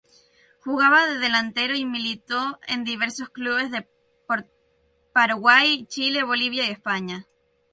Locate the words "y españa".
6.67-7.27